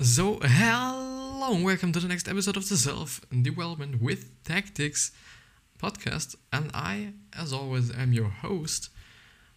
[0.00, 5.10] So, hello and welcome to the next episode of the Self Development with Tactics
[5.82, 6.36] podcast.
[6.52, 8.90] And I, as always, am your host.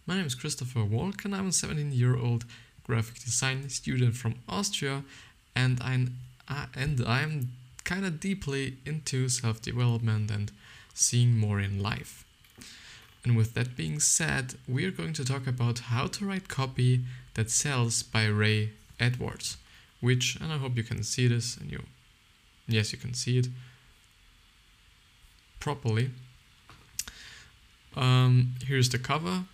[0.04, 2.44] My name is Christopher Walk, and I'm a 17 year old
[2.82, 5.04] graphic design student from Austria.
[5.54, 6.16] And I'm,
[6.74, 7.52] and I'm
[7.84, 10.50] kind of deeply into self development and
[10.92, 12.24] seeing more in life.
[13.22, 17.02] And with that being said, we are going to talk about how to write copy
[17.34, 19.56] that sells by Ray Edwards
[20.02, 21.84] which, and I hope you can see this, and you,
[22.66, 23.46] yes, you can see it
[25.60, 26.10] properly.
[27.96, 29.44] Um, here's the cover,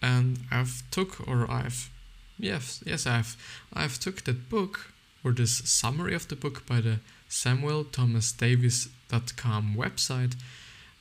[0.00, 1.90] and I've took, or I've,
[2.38, 3.36] yes, yes, I've,
[3.72, 4.92] I've took that book,
[5.22, 10.36] or this summary of the book by the SamuelThomasDavis.com website,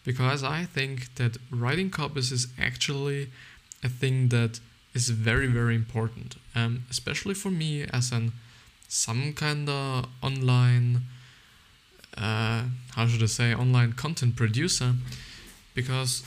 [0.04, 3.30] because I think that writing copies is actually
[3.82, 4.60] a thing that
[4.94, 8.34] is very, very important, um, especially for me as an
[8.90, 11.04] some kind of online
[12.18, 12.64] uh,
[12.96, 14.94] how should I say online content producer
[15.76, 16.24] because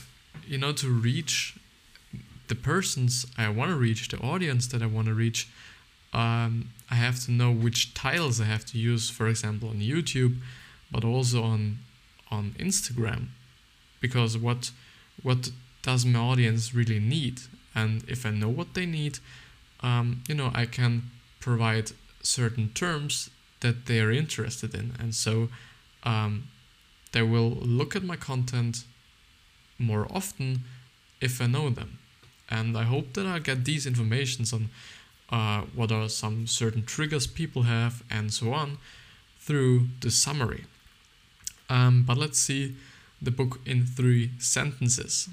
[0.47, 1.55] you know to reach
[2.47, 5.49] the persons I want to reach the audience that I want to reach
[6.13, 10.37] um, I have to know which titles I have to use for example on YouTube
[10.89, 11.79] but also on
[12.31, 13.27] on Instagram
[13.99, 14.71] because what
[15.21, 17.41] what does my audience really need?
[17.75, 19.19] And if I know what they need
[19.81, 21.91] um, you know I can provide
[22.23, 23.29] certain terms
[23.59, 24.93] that they are interested in.
[24.99, 25.49] And so
[26.03, 26.47] um,
[27.11, 28.83] they will look at my content
[29.77, 30.63] more often
[31.21, 31.99] if I know them.
[32.49, 34.69] And I hope that I get these informations on
[35.29, 38.77] uh, what are some certain triggers people have and so on
[39.39, 40.65] through the summary.
[41.69, 42.75] Um, but let's see
[43.21, 45.29] the book in three sentences.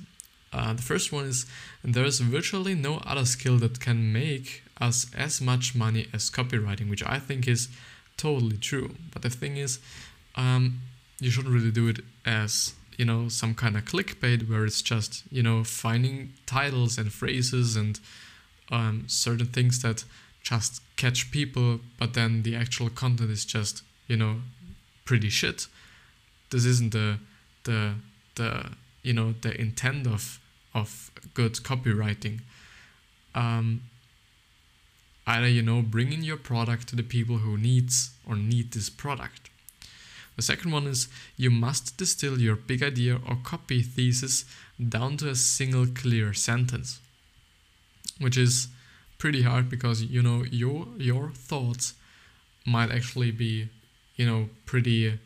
[0.53, 1.47] Uh, the first one is
[1.85, 6.89] There is virtually no other skill that can make us as much money as copywriting,
[6.89, 7.69] which I think is
[8.17, 8.95] totally true.
[9.13, 9.79] But the thing is,
[10.37, 10.81] um,
[11.21, 15.23] you shouldn't really do it as you know some kind of clickbait where it's just
[15.31, 18.01] you know finding titles and phrases and
[18.71, 20.05] um, certain things that
[20.43, 24.37] just catch people, but then the actual content is just you know
[25.05, 25.67] pretty shit.
[26.51, 27.19] This isn't the
[27.65, 27.95] the
[28.37, 28.71] the
[29.03, 30.41] you know the intent of
[30.75, 32.41] of good copywriting.
[33.35, 33.83] Um,
[35.31, 39.51] either you know bringing your product to the people who needs or need this product.
[40.37, 44.45] The second one is you must distill your big idea or copy thesis
[44.79, 47.01] down to a single clear sentence
[48.21, 48.69] which is
[49.19, 51.95] pretty hard because you know your your thoughts
[52.67, 53.69] might actually be
[54.17, 55.19] you know pretty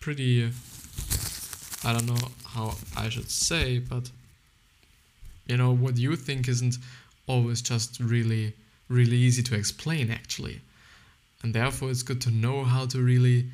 [0.00, 0.50] pretty
[1.84, 4.10] I don't know how I should say but
[5.46, 6.76] you know what you think isn't
[7.26, 8.54] always just really
[8.92, 10.60] really easy to explain actually.
[11.42, 13.46] And therefore, it's good to know how to really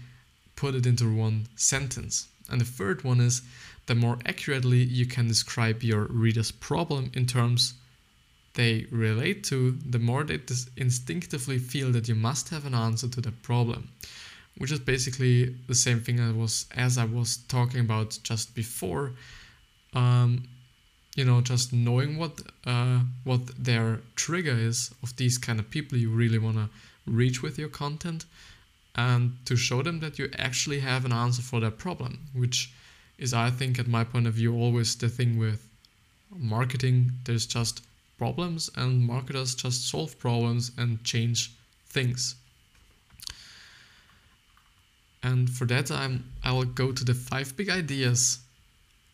[0.56, 2.28] put it into one sentence.
[2.50, 3.42] And the third one is
[3.86, 7.74] the more accurately you can describe your reader's problem in terms
[8.54, 10.40] they relate to, the more they
[10.76, 13.88] instinctively feel that you must have an answer to the problem.
[14.56, 19.12] Which is basically the same thing I was as I was talking about just before.
[19.94, 20.48] Um,
[21.18, 22.34] you know just knowing what
[22.66, 26.68] uh, what their trigger is of these kind of people you really want to
[27.06, 28.24] reach with your content
[28.94, 32.72] and to show them that you actually have an answer for their problem which
[33.18, 35.68] is i think at my point of view always the thing with
[36.36, 37.12] marketing.
[37.24, 37.82] There's just
[38.18, 41.52] problems and marketers just solve problems and change
[41.86, 42.34] things.
[45.22, 48.38] And for that i'm i will go to the five big ideas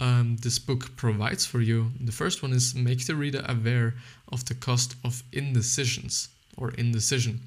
[0.04, 1.91] um, this book provides for you.
[1.98, 3.94] The first one is make the reader aware
[4.31, 6.28] of the cost of indecisions
[6.59, 7.41] or indecision,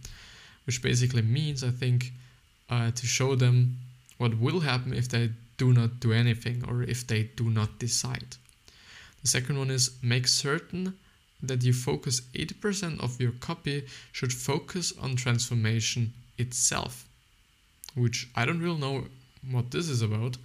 [0.66, 2.13] which basically means, I think,
[2.68, 3.78] uh, to show them
[4.18, 8.38] what will happen if they do not do anything or if they do not decide.
[9.21, 10.98] The second one is make certain
[11.44, 17.07] that you focus 80% of your copy should focus on transformation itself,
[17.94, 19.06] which I don't really know
[19.51, 20.38] what this is about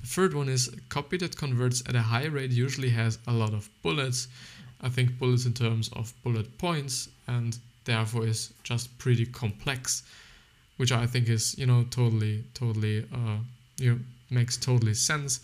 [0.00, 3.52] the third one is copy that converts at a high rate usually has a lot
[3.52, 4.28] of bullets.
[4.80, 10.02] I think bullets in terms of bullet points and therefore is just pretty complex,
[10.78, 13.38] which I think is, you know, totally, totally, uh,
[13.78, 13.98] you know,
[14.30, 15.40] makes totally sense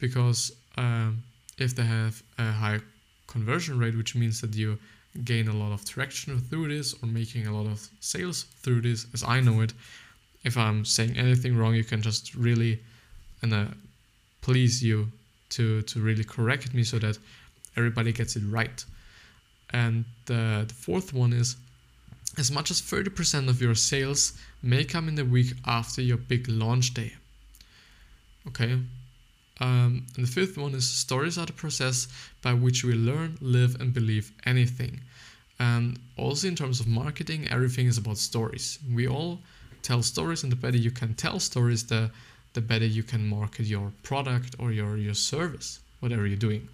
[0.00, 1.22] because um,
[1.58, 2.80] if they have a high
[3.28, 4.78] conversion rate, which means that you
[5.24, 9.06] gain a lot of traction through this or making a lot of sales through this,
[9.14, 9.72] as I know it.
[10.42, 12.80] If I'm saying anything wrong, you can just really
[13.42, 13.76] and
[14.40, 15.08] please you
[15.50, 17.18] to to really correct me so that
[17.76, 18.84] everybody gets it right.
[19.70, 21.56] And uh, the fourth one is
[22.38, 26.48] as much as 30% of your sales may come in the week after your big
[26.48, 27.12] launch day.
[28.48, 28.78] Okay.
[29.60, 32.08] Um, and the fifth one is stories are the process
[32.40, 35.00] by which we learn, live, and believe anything.
[35.58, 38.78] And also in terms of marketing, everything is about stories.
[38.92, 39.40] We all
[39.82, 42.10] tell stories, and the better you can tell stories, the
[42.54, 46.68] the better you can market your product or your your service, whatever you're doing.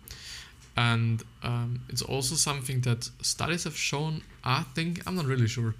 [0.77, 4.23] And um, it's also something that studies have shown.
[4.45, 5.75] I think I'm not really sure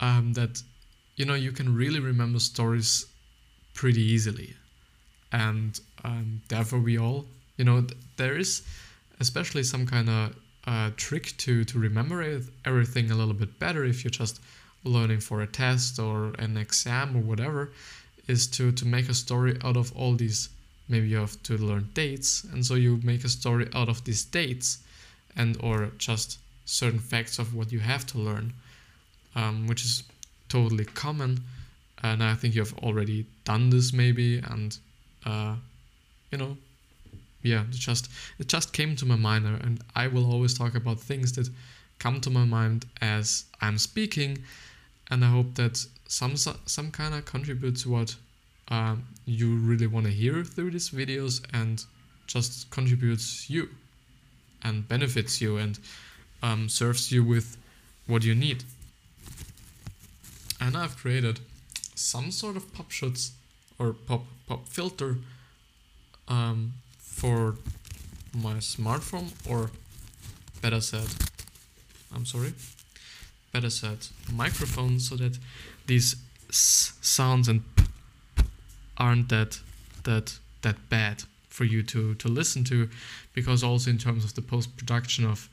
[0.00, 0.62] um, that
[1.16, 3.06] you know you can really remember stories
[3.74, 4.54] pretty easily,
[5.32, 8.62] and um, therefore we all you know th- there is
[9.20, 10.36] especially some kind of
[10.66, 14.40] uh, trick to to remember everything a little bit better if you're just
[14.84, 17.70] learning for a test or an exam or whatever
[18.30, 20.48] is to to make a story out of all these.
[20.88, 24.24] Maybe you have to learn dates and so you make a story out of these
[24.24, 24.78] dates
[25.36, 28.52] and or just certain facts of what you have to learn
[29.34, 30.02] um, which is
[30.48, 31.40] totally common.
[32.02, 34.76] And i think you have already done this maybe and
[35.26, 35.54] uh,
[36.30, 36.56] you know
[37.42, 40.98] yeah it just it just came to my mind and i will always talk about
[40.98, 41.48] things that
[41.98, 44.38] come to my mind as i'm speaking.
[45.10, 48.16] And i hope that some some kind of contribute to what
[48.68, 51.84] um, you really want to hear through these videos and
[52.26, 53.68] just contributes you
[54.62, 55.78] and benefits you and
[56.42, 57.56] um, serves you with
[58.06, 58.64] what you need.
[60.60, 61.40] And I've created
[61.94, 63.32] some sort of pop shots
[63.78, 65.16] or pop pop filter
[66.26, 67.54] um, for
[68.34, 69.70] my smartphone or
[70.60, 71.08] better said
[72.14, 72.52] I'm sorry
[73.52, 73.98] better said
[74.32, 75.38] microphone so that
[75.90, 76.14] these
[76.50, 77.62] sounds and
[78.96, 79.58] aren't that
[80.04, 82.88] that that bad for you to to listen to
[83.34, 85.48] because also in terms of the post production of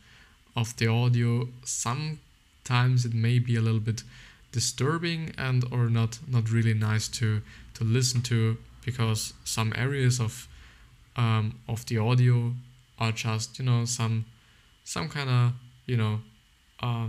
[0.55, 4.03] of the audio sometimes it may be a little bit
[4.51, 7.41] disturbing and or not not really nice to
[7.73, 10.47] to listen to because some areas of
[11.15, 12.53] um, of the audio
[12.99, 14.25] are just you know some
[14.83, 15.53] some kind of
[15.87, 16.19] you know
[16.83, 17.07] uh,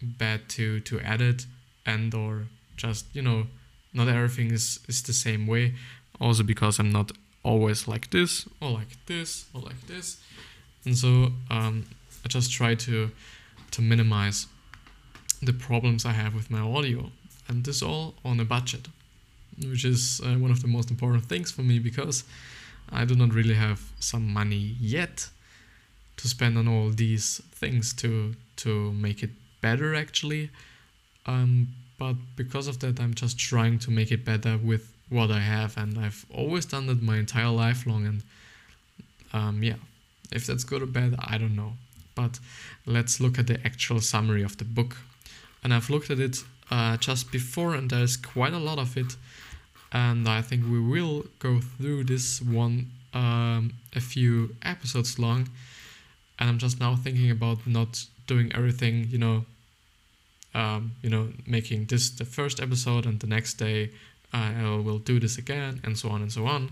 [0.00, 1.46] bad to to edit
[1.84, 2.46] and or
[2.80, 3.46] just you know
[3.92, 5.74] not everything is, is the same way.
[6.20, 7.12] Also because I'm not
[7.42, 10.20] always like this or like this or like this.
[10.84, 11.86] And so um,
[12.24, 13.10] I just try to
[13.70, 14.46] to minimize
[15.42, 17.10] the problems I have with my audio.
[17.48, 18.88] And this all on a budget,
[19.58, 22.24] which is uh, one of the most important things for me because
[22.92, 25.28] I do not really have some money yet
[26.16, 29.30] to spend on all these things to to make it
[29.60, 30.50] better actually.
[31.26, 31.68] Um,
[32.00, 35.76] but because of that i'm just trying to make it better with what i have
[35.76, 38.22] and i've always done that my entire life long and
[39.32, 39.76] um, yeah.
[40.32, 41.74] If that's good or bad i don't know.
[42.14, 42.40] But
[42.86, 44.96] let's look at the actual summary of the book.
[45.62, 46.38] And i've looked at it
[46.70, 49.16] uh, just before and there's quite a lot of it
[49.92, 55.48] and i think we will go through this one um, a few episodes long.
[56.38, 59.44] And i'm just now thinking about not doing everything you know
[60.54, 63.90] um, you know, making this the first episode and the next day
[64.32, 66.70] uh, I will do this again and so on and so on.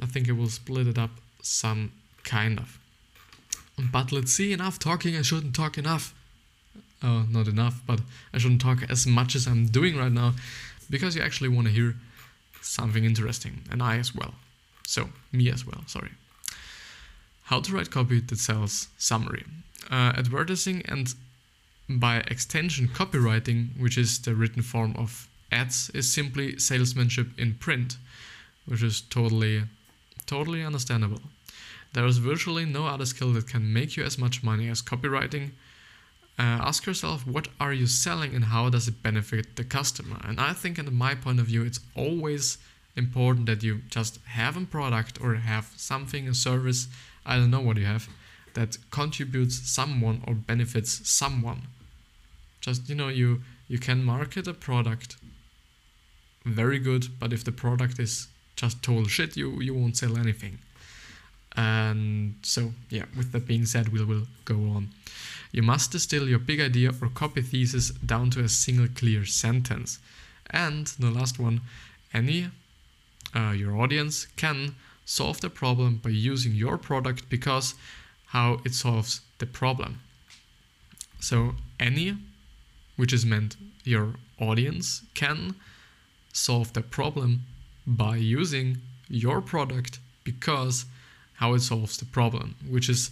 [0.00, 1.10] I think it will split it up
[1.42, 1.92] some
[2.24, 2.78] kind of.
[3.90, 6.14] But let's see, enough talking, I shouldn't talk enough.
[7.02, 8.00] Oh, not enough, but
[8.32, 10.34] I shouldn't talk as much as I'm doing right now
[10.88, 11.96] because you actually want to hear
[12.60, 14.34] something interesting, and I as well.
[14.86, 16.12] So, me as well, sorry.
[17.44, 19.44] How to write copy that sells summary.
[19.90, 21.12] Uh, advertising and
[21.88, 27.96] by extension, copywriting, which is the written form of ads, is simply salesmanship in print,
[28.66, 29.64] which is totally,
[30.26, 31.20] totally understandable.
[31.92, 35.50] There is virtually no other skill that can make you as much money as copywriting.
[36.38, 40.18] Uh, ask yourself, what are you selling and how does it benefit the customer?
[40.24, 42.56] And I think, in my point of view, it's always
[42.96, 46.88] important that you just have a product or have something, a service,
[47.26, 48.08] I don't know what you have,
[48.54, 51.62] that contributes someone or benefits someone.
[52.60, 55.16] Just you know you you can market a product
[56.44, 60.58] very good but if the product is just total shit you you won't sell anything.
[61.54, 64.88] And so yeah with that being said we will go on.
[65.52, 69.98] You must distill your big idea or copy thesis down to a single clear sentence.
[70.50, 71.60] And the last one
[72.14, 72.48] any
[73.34, 77.74] uh, your audience can solve the problem by using your product because
[78.32, 80.00] how it solves the problem.
[81.20, 82.16] So any
[82.96, 85.54] which is meant your audience can
[86.32, 87.42] solve the problem
[87.86, 90.86] by using your product because
[91.34, 93.10] how it solves the problem, which is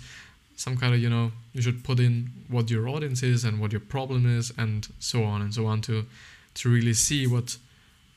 [0.57, 3.73] some kind of you know you should put in what your audience is and what
[3.73, 6.07] your problem is and so on and so on to
[6.55, 7.57] to really see what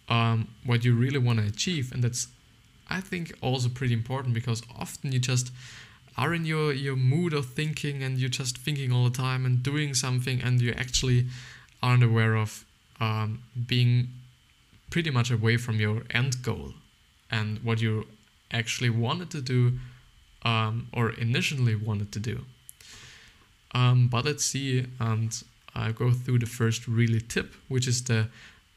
[0.10, 1.91] um, what you really want to achieve.
[1.91, 2.27] And that's
[2.89, 5.51] I think also pretty important because often you just
[6.17, 9.63] are in your your mood of thinking and you're just thinking all the time and
[9.63, 11.27] doing something and you actually
[11.82, 12.65] aren't aware of
[13.00, 14.08] um, being
[14.89, 16.74] pretty much away from your end goal
[17.32, 18.05] and what you
[18.51, 19.79] actually wanted to do
[20.43, 22.46] um, or initially wanted to do.
[23.74, 25.43] Um, but let's see and
[25.75, 28.27] I go through the first really tip, which is the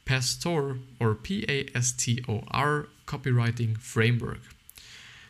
[0.05, 4.41] PASTOR or P A S T O R copywriting framework.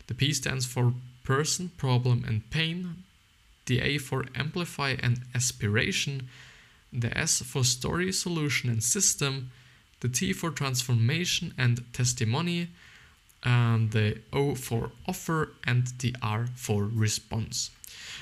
[0.07, 0.93] The P stands for
[1.27, 3.03] person, problem, and pain.
[3.65, 6.29] The A for amplify and aspiration.
[6.93, 9.51] The S for story, solution, and system.
[9.99, 12.69] The T for transformation and testimony.
[13.43, 17.71] And the O for offer and the R for response.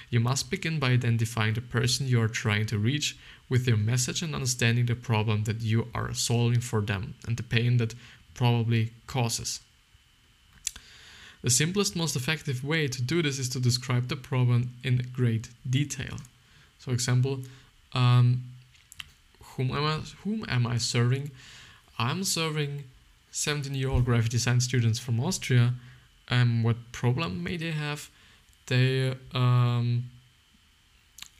[0.10, 3.16] You must begin by identifying the person you are trying to reach
[3.50, 7.44] with your message and understanding the problem that you are solving for them and the
[7.44, 7.94] pain that
[8.34, 9.60] probably causes.
[11.46, 15.50] The simplest, most effective way to do this is to describe the problem in great
[15.70, 16.18] detail.
[16.80, 17.42] So, example,
[17.94, 18.42] um,
[19.54, 21.30] whom am I, whom am I serving?
[22.00, 22.86] I'm serving
[23.30, 25.76] 17 year old graphic design students from Austria.
[26.30, 28.10] Um, what problem may they have?
[28.66, 30.06] They, um,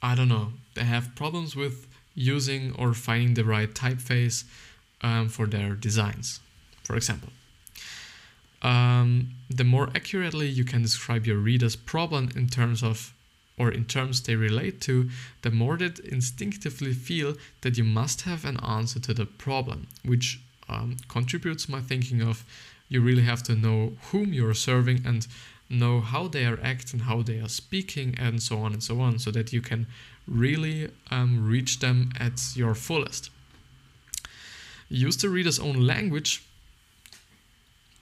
[0.00, 4.44] I don't know, they have problems with using or finding the right typeface
[5.02, 6.38] um, for their designs,
[6.84, 7.30] for example.
[8.66, 13.14] Um, the more accurately you can describe your reader's problem in terms of
[13.58, 15.08] or in terms they relate to,
[15.40, 20.40] the more they instinctively feel that you must have an answer to the problem, which
[20.68, 22.44] um, contributes my thinking of
[22.88, 25.26] you really have to know whom you're serving and
[25.70, 29.18] know how they are acting, how they are speaking, and so on and so on,
[29.18, 29.86] so that you can
[30.28, 33.30] really um, reach them at your fullest.
[34.88, 36.44] Use the reader's own language.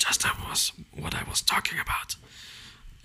[0.06, 2.16] Just that was what I was talking about.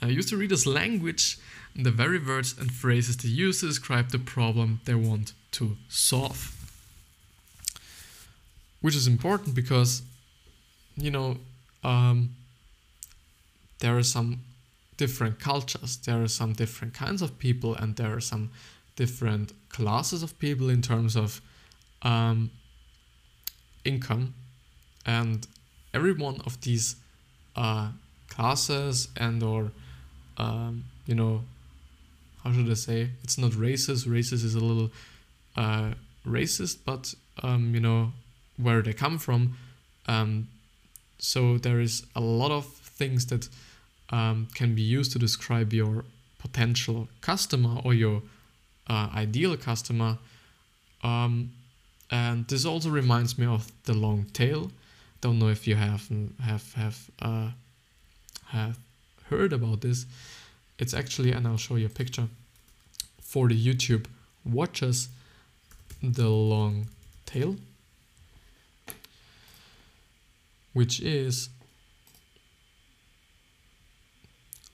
[0.01, 1.37] I used to read reader's language,
[1.75, 6.55] the very words and phrases they use to describe the problem they want to solve.
[8.81, 10.01] Which is important because,
[10.97, 11.37] you know,
[11.83, 12.35] um,
[13.79, 14.41] there are some
[14.97, 18.51] different cultures, there are some different kinds of people, and there are some
[18.97, 21.41] different classes of people in terms of
[22.01, 22.51] um,
[23.85, 24.33] income,
[25.05, 25.47] and
[25.93, 26.96] every one of these
[27.55, 27.89] uh,
[28.29, 29.72] classes and or
[30.38, 31.41] um, you know
[32.43, 34.08] how should I say it's not racist.
[34.08, 34.91] Racist is a little
[35.58, 35.91] uh,
[36.25, 38.13] racist, but um, you know
[38.58, 39.58] where they come from.
[40.08, 40.48] Um,
[41.17, 43.50] so there is a lot of things that
[44.10, 46.05] um, can be used to describe your
[46.39, 48.22] potential customer or your
[48.88, 50.17] uh, ideal customer.
[51.03, 51.51] Um,
[52.10, 54.72] and this also reminds me of the long tail.
[55.21, 56.07] Don't know if you have
[56.41, 57.49] have have uh,
[58.47, 58.77] have
[59.29, 60.05] heard about this.
[60.77, 62.27] It's actually, and I'll show you a picture
[63.21, 64.05] for the YouTube
[64.45, 65.09] watchers.
[66.01, 66.88] The long
[67.25, 67.57] tail,
[70.71, 71.49] which is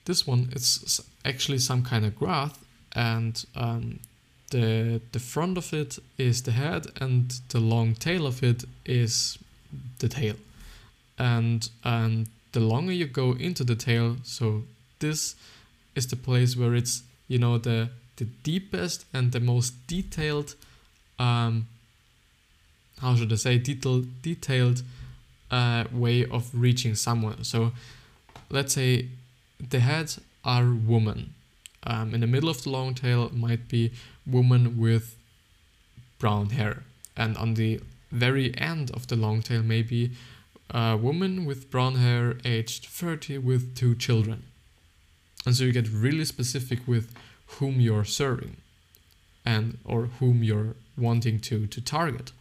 [0.06, 0.50] this one.
[0.52, 2.60] It's actually some kind of graph
[2.96, 4.00] and um,
[4.52, 9.38] the the front of it is the head and the long tail of it is
[10.00, 10.36] the tail.
[11.18, 14.64] And and the longer you go into the tail so
[15.00, 15.36] this
[15.94, 20.56] is the place where it's you know the the deepest and the most detailed
[21.20, 21.68] um
[23.02, 24.84] how should i say detailed detailed
[25.52, 27.44] uh, way of reaching someone.
[27.44, 27.72] So
[28.50, 29.08] let's say
[29.60, 31.34] the heads are woman
[31.84, 33.92] um, in the middle of the long tail might be
[34.26, 35.16] woman with
[36.20, 36.84] brown hair,
[37.16, 37.80] and on the
[38.16, 40.12] very end of the long tail maybe
[40.70, 44.44] a woman with brown hair aged 30 with two children.
[45.46, 47.14] And so you get really specific with
[47.46, 48.58] whom you're serving
[49.46, 52.32] and or whom you're wanting to to target.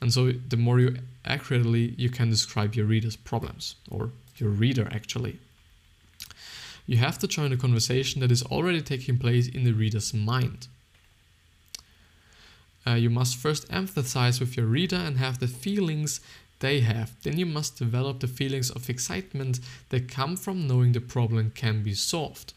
[0.00, 4.86] And so the more you accurately you can describe your reader's problems or your reader
[4.92, 5.40] actually
[6.86, 10.68] you have to join a conversation that is already taking place in the reader's mind.
[12.86, 16.20] Uh, you must first empathize with your reader and have the feelings
[16.60, 17.10] they have.
[17.22, 21.82] Then you must develop the feelings of excitement that come from knowing the problem can
[21.82, 22.54] be solved.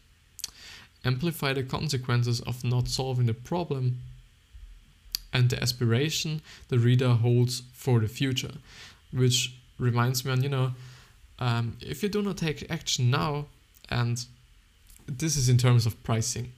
[1.04, 3.98] Amplify the consequences of not solving the problem
[5.32, 8.52] and the aspiration the reader holds for the future.
[9.12, 10.72] Which reminds me on, you know,
[11.38, 13.46] um, if you do not take action now,
[13.88, 14.24] and
[15.06, 16.52] this is in terms of pricing.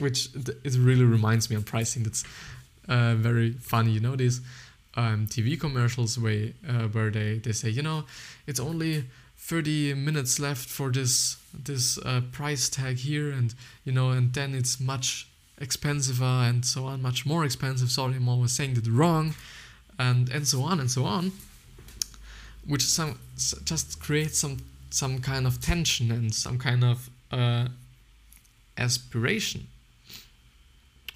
[0.00, 2.02] which it really reminds me on pricing.
[2.02, 2.24] That's
[2.88, 3.92] uh, very funny.
[3.92, 4.40] You know these
[4.94, 8.04] um, TV commercials where uh, where they they say you know
[8.46, 9.04] it's only
[9.36, 14.54] 30 minutes left for this this uh, price tag here and you know and then
[14.54, 17.90] it's much expensive and so on much more expensive.
[17.90, 19.34] Sorry i'm always saying that wrong.
[19.98, 21.32] And and so on and so on
[22.66, 23.18] which some
[23.64, 24.58] just creates some
[24.90, 27.68] some kind of tension and some kind of uh,
[28.76, 29.68] aspiration.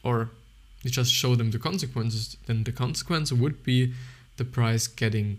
[0.02, 0.30] Or
[0.84, 3.92] you just show them the consequences then the consequence would be
[4.36, 5.38] the price getting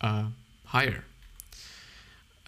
[0.00, 0.26] uh,
[0.66, 1.04] higher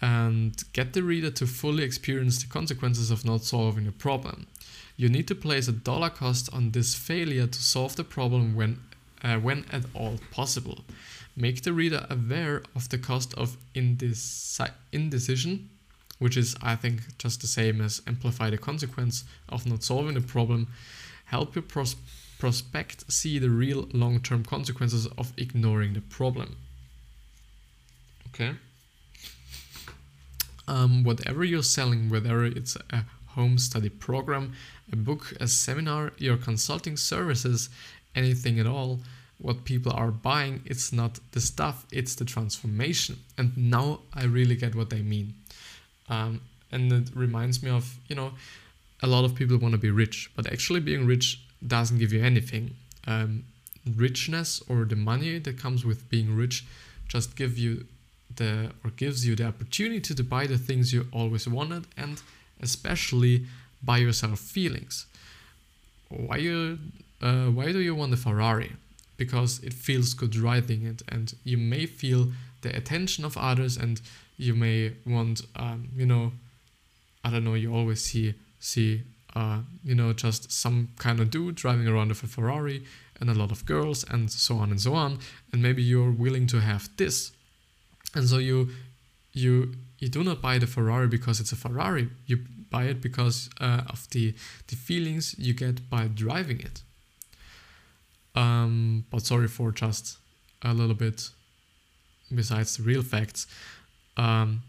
[0.01, 4.47] and get the reader to fully experience the consequences of not solving a problem.
[4.95, 8.79] You need to place a dollar cost on this failure to solve the problem when,
[9.23, 10.79] uh, when at all possible.
[11.35, 15.69] Make the reader aware of the cost of indeci- indecision,
[16.17, 20.21] which is, I think, just the same as amplify the consequence of not solving the
[20.21, 20.67] problem.
[21.29, 21.95] Help your pros-
[22.37, 26.57] prospect see the real long term consequences of ignoring the problem.
[28.27, 28.55] Okay?
[30.69, 34.53] um, whatever you're selling, whether it's a home study program,
[34.93, 37.69] a book, a seminar, your consulting services,
[38.15, 38.99] anything at all,
[39.39, 43.17] what people are buying, it's not the stuff, it's the transformation.
[43.37, 45.33] And now I really get what they mean.
[46.07, 48.33] Um, and it reminds me of, you know,
[49.01, 52.23] a lot of people want to be rich, but actually being rich doesn't give you
[52.23, 52.75] anything.
[53.07, 53.45] Um,
[53.95, 56.65] richness or the money that comes with being rich
[57.07, 57.85] just give you
[58.35, 62.21] the or gives you the opportunity to buy the things you always wanted and
[62.61, 63.45] especially
[63.81, 65.05] buy yourself feelings.
[66.09, 66.79] Why you
[67.21, 68.73] uh, why do you want a Ferrari?
[69.17, 73.99] Because it feels good driving it, and you may feel the attention of others, and
[74.37, 76.31] you may want, um, you know,
[77.25, 77.55] I don't know.
[77.55, 79.03] You always see see,
[79.35, 82.83] uh, you know, just some kind of dude driving around with a Ferrari,
[83.19, 85.19] and a lot of girls, and so on and so on,
[85.51, 87.31] and maybe you're willing to have this
[88.15, 88.69] and so you
[89.33, 92.09] you you do not buy the Ferrari because it's a Ferrari.
[92.25, 94.33] You buy it because uh, of the
[94.67, 96.81] the feelings you get by driving it.
[98.35, 100.17] Um, but sorry for just
[100.61, 101.29] a little bit
[102.33, 103.47] besides the real facts.
[104.17, 104.61] Um,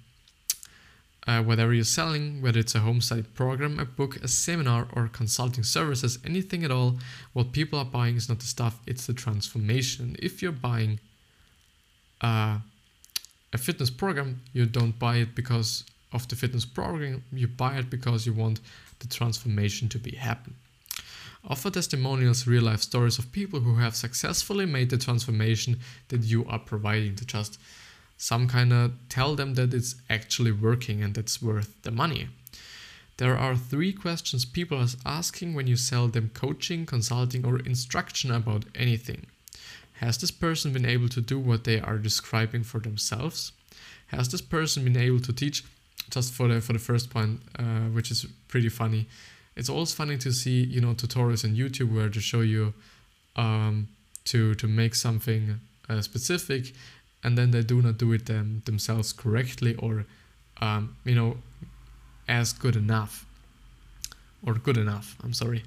[1.27, 5.09] uh, whatever you're selling, whether it's a home study program, a book, a seminar, or
[5.09, 6.99] consulting services, anything at all,
[7.33, 10.17] what people are buying is not the stuff, it's the transformation.
[10.19, 11.01] If you're buying
[12.21, 12.59] uh,
[13.53, 17.91] a fitness program, you don't buy it because of the fitness program, you buy it
[17.91, 18.61] because you want
[18.99, 20.55] the transformation to be happen.
[21.49, 25.79] Offer testimonials, real life stories of people who have successfully made the transformation
[26.09, 27.59] that you are providing to just
[28.21, 32.29] some kind of tell them that it's actually working and it's worth the money.
[33.17, 38.31] There are three questions people are asking when you sell them coaching, consulting, or instruction
[38.31, 39.25] about anything.
[39.95, 43.53] Has this person been able to do what they are describing for themselves?
[44.09, 45.65] Has this person been able to teach?
[46.11, 49.07] Just for the for the first point, uh, which is pretty funny.
[49.57, 52.75] It's always funny to see you know tutorials on YouTube where to show you
[53.37, 53.89] um,
[54.25, 56.73] to to make something uh, specific,
[57.23, 60.07] and then they do not do it them, themselves correctly or
[60.61, 61.37] um, you know
[62.29, 63.27] as good enough
[64.45, 65.17] or good enough.
[65.23, 65.65] I'm sorry.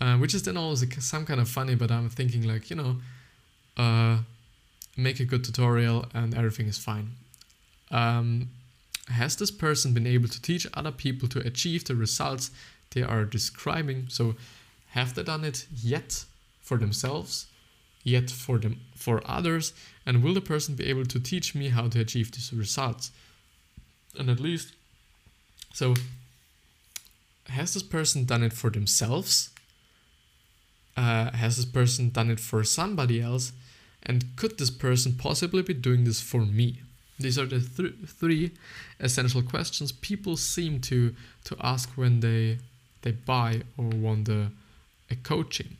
[0.00, 2.96] Uh, which is then always some kind of funny, but I'm thinking like you know
[3.76, 4.18] uh,
[4.96, 7.12] make a good tutorial and everything is fine.
[7.90, 8.50] Um,
[9.08, 12.50] has this person been able to teach other people to achieve the results
[12.90, 14.06] they are describing?
[14.08, 14.34] So
[14.90, 16.24] have they done it yet
[16.60, 17.46] for themselves,
[18.04, 19.72] yet for them for others,
[20.06, 23.10] and will the person be able to teach me how to achieve these results?
[24.16, 24.74] And at least
[25.72, 25.94] so
[27.48, 29.50] has this person done it for themselves?
[30.96, 33.52] Uh, has this person done it for somebody else?
[34.02, 36.82] And could this person possibly be doing this for me?
[37.18, 38.52] These are the th- three
[39.00, 41.14] essential questions people seem to,
[41.44, 42.58] to ask when they,
[43.02, 44.50] they buy or want a,
[45.10, 45.76] a coaching.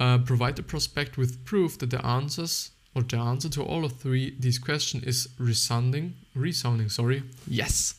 [0.00, 3.92] Uh, provide the prospect with proof that the answers or the answer to all of
[3.92, 7.22] three these questions is resounding resounding sorry.
[7.46, 7.94] Yes.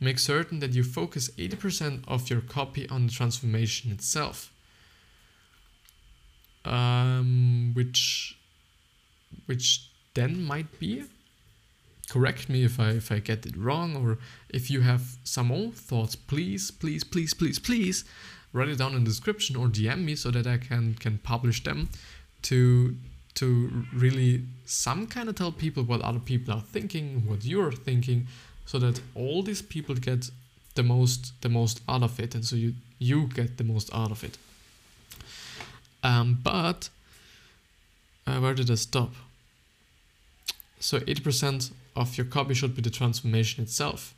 [0.00, 4.52] Make certain that you focus 80% of your copy on the transformation itself.
[6.64, 8.36] Um, which
[9.46, 11.04] which then might be
[12.08, 15.72] correct me if I if I get it wrong or if you have some own
[15.72, 18.04] thoughts please please please please please
[18.52, 21.62] write it down in the description or DM me so that I can can publish
[21.62, 21.88] them
[22.42, 22.96] to
[23.34, 28.26] to really some kind of tell people what other people are thinking what you're thinking
[28.66, 30.30] so that all these people get
[30.74, 34.10] the most the most out of it and so you you get the most out
[34.10, 34.36] of it
[36.02, 36.88] um, but
[38.26, 39.12] uh, where did I stop?
[40.80, 44.14] So 80% of your copy should be the transformation itself.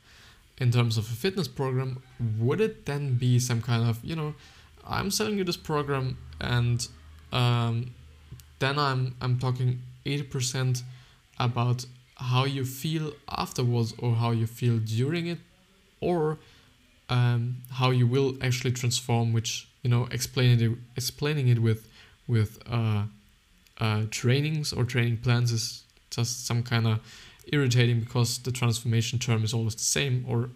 [0.58, 2.02] In terms of a fitness program,
[2.38, 4.34] would it then be some kind of, you know,
[4.86, 6.86] I'm selling you this program and
[7.32, 7.90] um,
[8.58, 10.82] then I'm I'm talking 80%
[11.38, 11.86] about
[12.16, 15.38] how you feel afterwards or how you feel during it
[16.00, 16.38] or
[17.08, 21.88] um, how you will actually transform which you know explaining it explaining it with
[22.28, 23.04] with uh,
[23.78, 27.00] uh, trainings or training plans is just some kind of
[27.52, 30.50] irritating because the transformation term is always the same or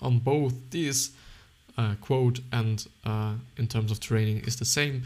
[0.00, 1.10] on both these
[1.78, 5.02] uh, quote and uh, in terms of training is the same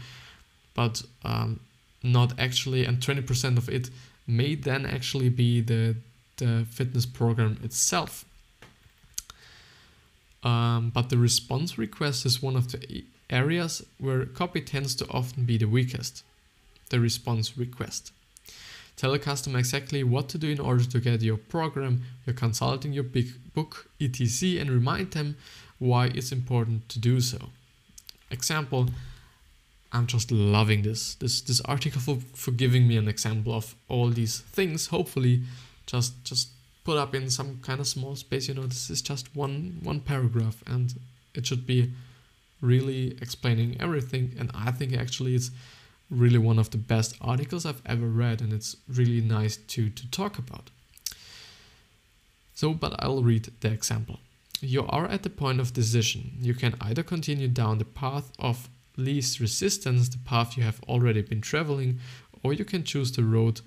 [0.73, 1.59] but um,
[2.03, 3.89] not actually and 20% of it
[4.27, 5.95] may then actually be the
[6.37, 8.23] the fitness program itself
[10.43, 15.45] um, but the response request is one of the areas where copy tends to often
[15.45, 16.23] be the weakest
[16.89, 18.11] the response request.
[18.97, 22.93] Tell a customer exactly what to do in order to get your program, your consulting,
[22.93, 25.37] your big book, etc., and remind them
[25.77, 27.37] why it's important to do so.
[28.31, 28.89] Example,
[29.93, 31.15] I'm just loving this.
[31.15, 34.87] This this article for, for giving me an example of all these things.
[34.87, 35.43] Hopefully,
[35.85, 36.49] just just
[36.83, 38.47] put up in some kind of small space.
[38.47, 40.95] You know, this is just one one paragraph, and
[41.35, 41.91] it should be
[42.61, 44.35] really explaining everything.
[44.39, 45.51] And I think actually it's
[46.09, 50.11] really one of the best articles I've ever read, and it's really nice to, to
[50.11, 50.69] talk about.
[52.53, 54.19] So, but I'll read the example.
[54.61, 56.31] You are at the point of decision.
[56.41, 61.21] You can either continue down the path of least resistance, the path you have already
[61.21, 61.99] been traveling,
[62.43, 63.61] or you can choose the road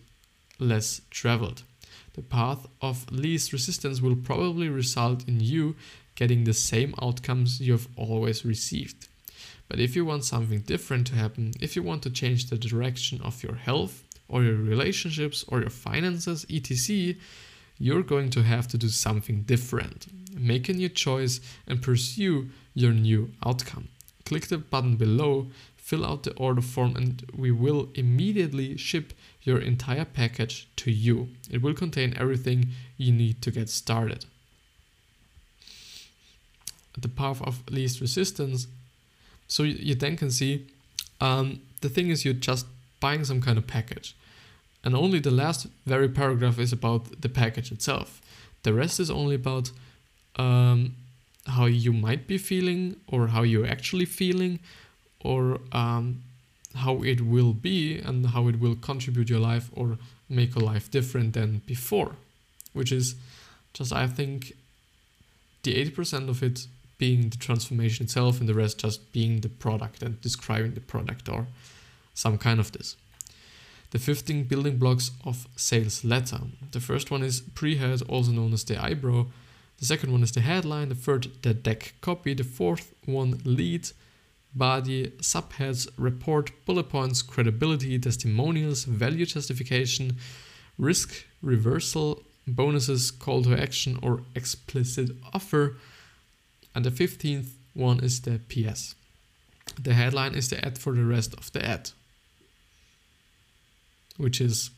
[0.59, 1.62] less traveled.
[2.14, 5.76] The path of least resistance will probably result in you
[6.16, 9.07] getting the same outcomes you have always received.
[9.70, 13.20] But if you want something different to happen, if you want to change the direction
[13.22, 17.14] of your health or your relationships or your finances, etc.,
[17.78, 20.09] you're going to have to do something different.
[20.37, 23.88] Make a new choice and pursue your new outcome.
[24.24, 29.61] Click the button below, fill out the order form, and we will immediately ship your
[29.61, 31.28] entire package to you.
[31.48, 34.24] It will contain everything you need to get started.
[36.98, 38.66] The path of least resistance
[39.51, 40.65] so you, then can see
[41.21, 42.67] um, the thing is you're just
[43.01, 44.15] buying some kind of package.
[44.85, 48.23] And only the last very paragraph is about the package itself.
[48.63, 49.73] The rest is only about
[50.37, 50.95] um,
[51.47, 54.61] how you might be feeling or how you're actually feeling
[55.21, 56.23] or um,
[56.77, 60.91] how it will be and how it will contribute your life or make your life
[60.93, 62.15] different than before.
[62.73, 63.17] Which is
[63.75, 64.53] just, I think,
[65.65, 66.69] the 80% of it
[67.01, 71.29] being the transformation itself and the rest just being the product and describing the product
[71.29, 71.47] or
[72.15, 72.97] some kind of this.
[73.91, 76.41] The 15 building blocks of sales letter.
[76.71, 79.27] The first one is pre-head, also known as the eyebrow.
[79.79, 80.91] The second one is the headline.
[80.91, 82.35] The third, the deck copy.
[82.35, 83.91] The fourth one, lead,
[84.55, 90.19] body, subheads, report, bullet points, credibility, testimonials, value justification,
[90.79, 95.77] risk reversal, bonuses, call to action, or explicit offer.
[96.81, 98.95] And the 15th one is the PS.
[99.79, 101.90] The headline is the ad for the rest of the ad,
[104.16, 104.71] which is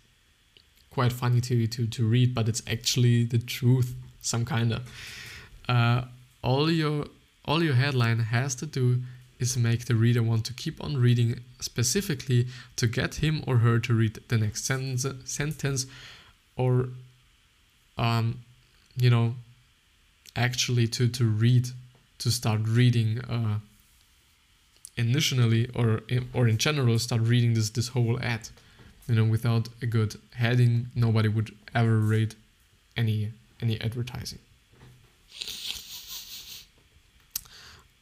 [0.90, 4.80] quite funny to, to, to read, but it's actually the truth, some kind of.
[5.68, 6.02] Uh,
[6.42, 7.06] all your
[7.44, 9.02] all your headline has to do
[9.38, 13.78] is make the reader want to keep on reading specifically to get him or her
[13.78, 15.86] to read the next sentence, sentence
[16.56, 16.88] or
[17.96, 18.40] um,
[18.96, 19.36] you know
[20.34, 21.68] actually to to read
[22.22, 23.58] to start reading uh,
[24.96, 26.00] initially or
[26.32, 28.48] or in general start reading this this whole ad
[29.08, 32.34] you know without a good heading nobody would ever read
[32.96, 34.40] any any advertising.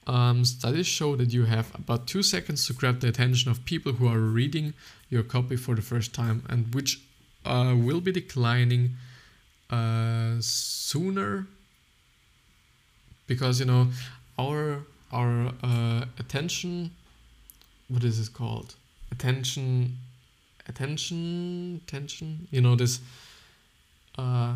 [0.06, 3.92] Um, studies show that you have about two seconds to grab the attention of people
[3.92, 4.74] who are reading
[5.08, 7.00] your copy for the first time and which
[7.44, 8.96] uh, will be declining
[9.68, 11.46] uh, sooner
[13.30, 13.86] because you know
[14.36, 16.90] our our uh, attention
[17.88, 18.74] what is it called?
[19.12, 19.98] Attention
[20.68, 22.48] attention attention?
[22.50, 23.00] You know this
[24.18, 24.54] uh,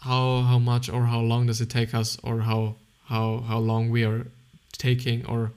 [0.00, 3.90] how how much or how long does it take us or how how how long
[3.90, 4.26] we are
[4.72, 5.52] taking or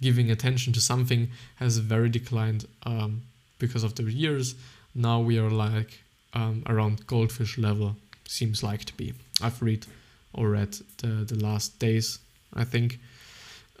[0.00, 3.22] giving attention to something has very declined um,
[3.58, 4.54] because of the years.
[4.94, 6.02] Now we are like
[6.34, 9.14] um, around goldfish level seems like to be.
[9.42, 9.86] I've read
[10.32, 12.18] or read the, the last days,
[12.52, 12.98] I think.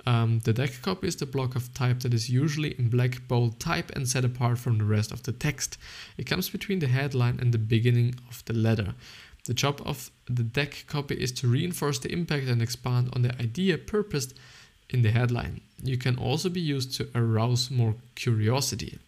[0.06, 3.58] Um, the deck copy is the block of type that is usually in black bold
[3.58, 5.78] type and set apart from the rest of the text.
[6.16, 8.94] It comes between the headline and the beginning of the letter.
[9.46, 13.34] The job of the deck copy is to reinforce the impact and expand on the
[13.40, 14.34] idea purposed
[14.90, 15.60] in the headline.
[15.82, 18.98] You can also be used to arouse more curiosity.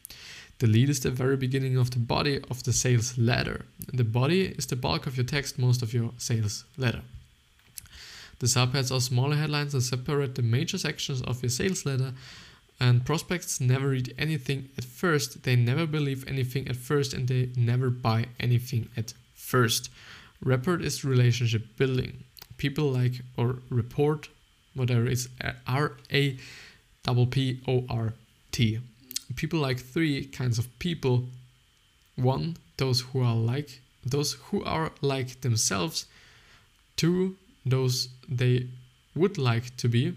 [0.59, 3.66] The lead is the very beginning of the body of the sales letter.
[3.92, 7.03] The body is the bulk of your text, most of your sales letter.
[8.40, 12.12] The subheads are smaller headlines that separate the major sections of your sales letter,
[12.81, 17.51] and prospects never read anything at first, they never believe anything at first, and they
[17.57, 19.90] never buy anything at first.
[20.40, 22.25] Rapport is relationship building.
[22.57, 24.29] People like or report,
[24.75, 26.38] whatever it's uh, R A
[27.03, 28.14] double P O R
[28.53, 28.81] T.
[29.36, 31.26] People like three kinds of people.
[32.16, 36.06] One, those who are like those who are like themselves.
[36.96, 38.68] Two, those they
[39.14, 40.14] would like to be,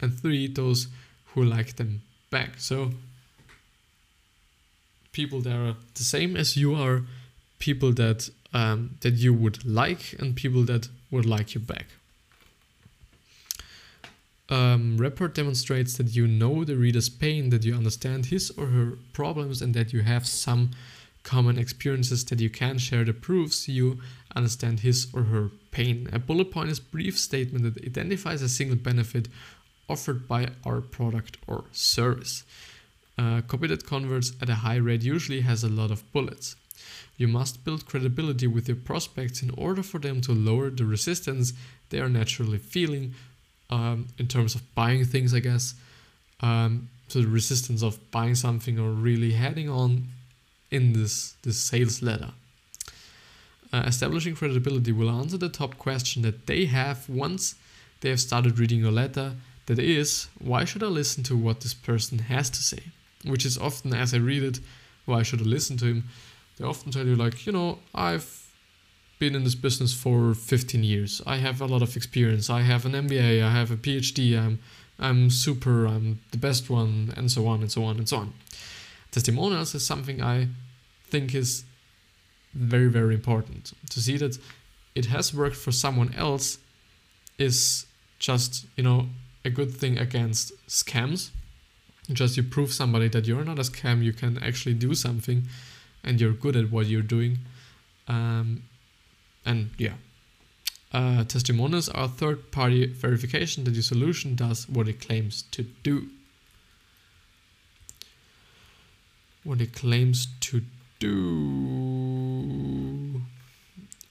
[0.00, 0.88] and three, those
[1.26, 2.58] who like them back.
[2.58, 2.92] So,
[5.12, 7.02] people that are the same as you are,
[7.58, 11.86] people that um, that you would like, and people that would like you back.
[14.50, 18.98] Um, rapport demonstrates that you know the reader's pain, that you understand his or her
[19.12, 20.70] problems, and that you have some
[21.22, 23.98] common experiences that you can share that proves you
[24.34, 26.08] understand his or her pain.
[26.12, 29.28] A bullet point is brief statement that identifies a single benefit
[29.88, 32.44] offered by our product or service.
[33.18, 36.56] Uh, copy that converts at a high rate usually has a lot of bullets.
[37.16, 41.52] You must build credibility with your prospects in order for them to lower the resistance
[41.90, 43.14] they are naturally feeling
[43.70, 45.74] um, in terms of buying things, I guess.
[46.40, 50.08] Um, so the resistance of buying something or really heading on
[50.70, 52.30] in this, this sales letter.
[53.72, 57.54] Uh, establishing credibility will answer the top question that they have once
[58.00, 59.34] they have started reading your letter.
[59.66, 62.84] That is, why should I listen to what this person has to say?
[63.24, 64.60] Which is often, as I read it,
[65.04, 66.04] why should I listen to him?
[66.56, 68.37] They often tell you, like, you know, I've
[69.18, 71.20] been in this business for 15 years.
[71.26, 72.48] I have a lot of experience.
[72.50, 73.42] I have an MBA.
[73.42, 74.38] I have a PhD.
[74.38, 74.58] I'm,
[74.98, 75.86] I'm super.
[75.86, 78.32] I'm the best one, and so on and so on and so on
[79.10, 80.48] testimonials is something I
[81.10, 81.64] think is
[82.54, 83.72] very, very important.
[83.90, 84.38] To see that
[84.94, 86.58] it has worked for someone else
[87.38, 87.86] is
[88.18, 89.08] just, you know,
[89.44, 91.30] a good thing against scams.
[92.12, 95.42] Just you prove somebody that you're not a scam, you can actually do something
[96.02, 97.38] and you're good at what you're doing.
[98.08, 98.62] Um,
[99.48, 99.94] and yeah.
[100.90, 106.08] Uh, testimonials are third party verification that your solution does what it claims to do.
[109.48, 110.62] what it claims to
[110.98, 111.22] do.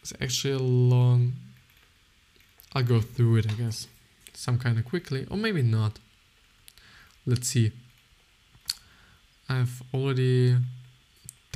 [0.02, 1.34] It's actually a long.
[2.74, 3.88] I'll go through it, I guess,
[4.34, 6.00] some kind of quickly, or maybe not.
[7.26, 7.72] Let's see.
[9.48, 10.58] I've already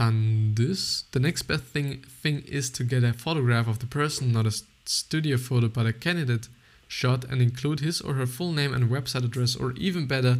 [0.01, 1.03] done this.
[1.11, 1.89] The next best thing
[2.23, 4.53] thing is to get a photograph of the person, not a
[4.85, 6.47] studio photo, but a candidate
[6.87, 10.35] shot, and include his or her full name and website address, or even better,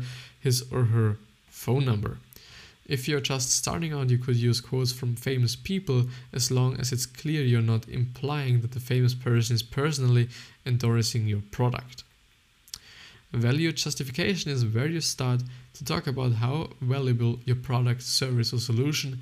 [0.47, 1.09] his or her
[1.63, 2.13] phone number.
[2.95, 5.99] If you're just starting out, you could use quotes from famous people
[6.33, 10.27] as long as it's clear you're not implying that the famous person is personally
[10.65, 12.03] endorsing your product.
[13.31, 15.39] Value justification is where you start
[15.77, 19.21] to talk about how valuable your product, service, or solution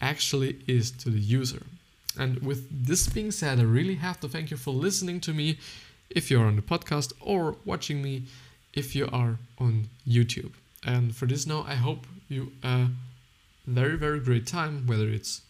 [0.00, 1.62] actually is to the user.
[2.18, 5.58] And with this being said, I really have to thank you for listening to me
[6.10, 8.24] if you're on the podcast or watching me
[8.72, 10.52] if you are on YouTube.
[10.84, 12.88] And for this now, I hope you a
[13.66, 15.42] very, very great time, whether it's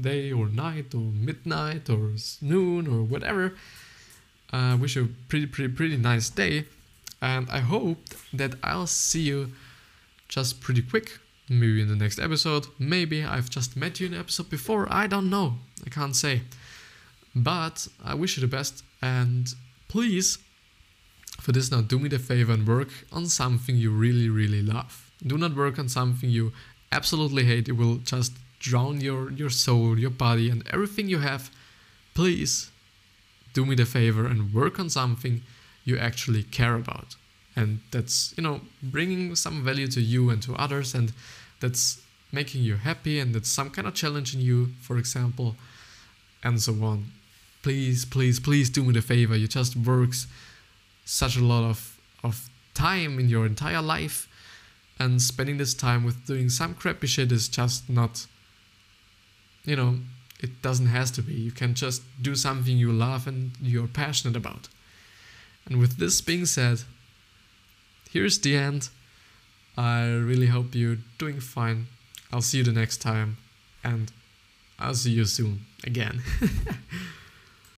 [0.00, 3.54] day or night or midnight or noon or whatever.
[4.52, 6.64] I uh, wish you a pretty, pretty, pretty nice day.
[7.22, 7.98] And I hope
[8.32, 9.52] that I'll see you
[10.28, 11.18] just pretty quick,
[11.50, 12.68] maybe in the next episode.
[12.78, 14.86] Maybe I've just met you in an episode before.
[14.90, 15.56] I don't know.
[15.84, 16.42] I can't say.
[17.34, 18.82] But I wish you the best.
[19.02, 19.52] And
[19.88, 20.38] please,
[21.40, 25.10] for this now, do me the favor and work on something you really, really love.
[25.26, 26.52] Do not work on something you
[26.92, 27.68] absolutely hate.
[27.68, 31.50] It will just drown your, your soul, your body, and everything you have.
[32.14, 32.70] Please
[33.54, 35.42] do me the favor and work on something
[35.84, 37.16] you actually care about.
[37.56, 41.12] And that's, you know, bringing some value to you and to others, and
[41.60, 42.00] that's
[42.32, 45.56] making you happy, and that's some kind of challenge in you, for example,
[46.42, 47.06] and so on.
[47.62, 49.36] Please, please, please do me the favor.
[49.36, 50.26] You just works
[51.04, 54.28] such a lot of, of time in your entire life
[54.98, 58.26] and spending this time with doing some crappy shit is just not
[59.64, 59.98] you know
[60.42, 61.34] It doesn't has to be.
[61.34, 64.68] You can just do something you love and you're passionate about.
[65.66, 66.84] And with this being said,
[68.10, 68.88] here's the end.
[69.76, 71.86] I really hope you're doing fine.
[72.32, 73.38] I'll see you the next time
[73.82, 74.12] and
[74.78, 76.22] I'll see you soon again.